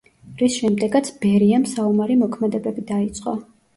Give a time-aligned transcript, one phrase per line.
[0.37, 3.37] რის შემდეგაც ბერიამ საომარი მოქმედებები დაიწყო.